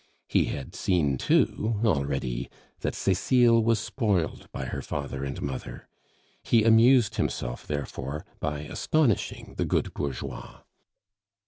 He 0.27 0.45
had 0.45 0.73
seen, 0.73 1.19
too, 1.19 1.79
already 1.85 2.49
that 2.79 2.95
Cecile 2.95 3.63
was 3.63 3.77
spoiled 3.77 4.51
by 4.51 4.65
her 4.65 4.81
father 4.81 5.23
and 5.23 5.39
mother; 5.43 5.87
he 6.41 6.63
amused 6.63 7.17
himself, 7.17 7.67
therefore, 7.67 8.25
by 8.39 8.61
astonishing 8.61 9.53
the 9.57 9.65
good 9.65 9.93
bourgeois. 9.93 10.61